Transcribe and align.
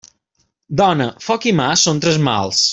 Dona, 0.79 1.07
foc 1.27 1.47
i 1.51 1.55
mar 1.61 1.71
són 1.85 2.03
tres 2.07 2.19
mals. 2.31 2.67